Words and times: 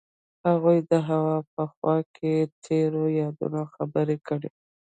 هغوی 0.47 0.77
د 0.89 0.91
هوا 1.07 1.37
په 1.53 1.63
خوا 1.73 1.97
کې 2.15 2.33
تیرو 2.63 3.03
یادونو 3.21 3.61
خبرې 3.73 4.17
کړې. 4.27 4.51